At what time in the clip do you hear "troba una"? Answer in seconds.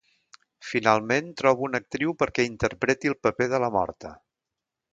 1.41-1.81